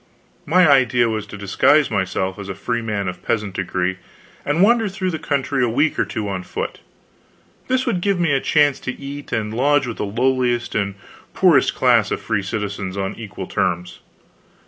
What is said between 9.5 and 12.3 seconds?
lodge with the lowliest and poorest class of